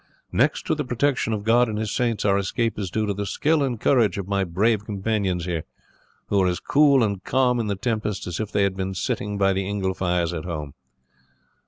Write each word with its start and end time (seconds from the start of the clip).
Next 0.31 0.65
to 0.65 0.73
the 0.73 0.83
protection 0.83 1.31
of 1.31 1.43
God 1.43 1.69
and 1.69 1.77
His 1.77 1.91
saints, 1.91 2.25
our 2.25 2.35
escape 2.35 2.79
is 2.79 2.89
due 2.89 3.05
to 3.05 3.13
the 3.13 3.27
skill 3.27 3.61
and 3.61 3.79
courage 3.79 4.17
of 4.17 4.27
my 4.27 4.43
brave 4.43 4.83
companions 4.83 5.45
here, 5.45 5.61
who 6.29 6.39
were 6.39 6.47
as 6.47 6.59
cool 6.59 7.03
and 7.03 7.23
calm 7.23 7.59
in 7.59 7.67
the 7.67 7.75
tempest 7.75 8.25
as 8.25 8.39
if 8.39 8.51
they 8.51 8.63
had 8.63 8.75
been 8.75 8.95
sitting 8.95 9.37
by 9.37 9.53
the 9.53 9.69
ingle 9.69 9.93
fires 9.93 10.33
at 10.33 10.45
home." 10.45 10.73